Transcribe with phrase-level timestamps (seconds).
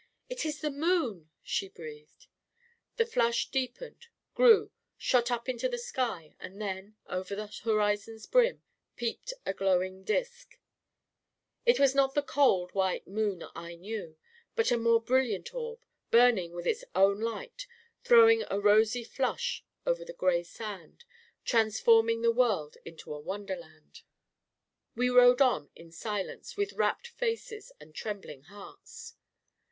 [0.31, 2.25] "It is the moon!" she breathed.
[2.97, 8.63] The flush deepened, grew, shot up into the sky, and then, over the horizon's brim,
[8.95, 10.57] peeped a glowing disc...
[11.67, 14.17] It was not the cold, white moon I knew;
[14.55, 17.67] but a more brilliant orb, burning with its own light,
[18.03, 21.03] throwing a rosy flush over the gray sand,
[21.45, 24.01] transforming the world into a wonderland...
[24.95, 29.13] We rode on in silence, with rapt faces and trem bling hearts